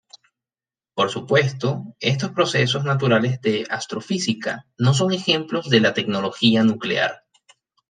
[0.95, 7.27] Por supuesto, estos procesos naturales de astrofísica no son ejemplos de la "tecnología" nuclear.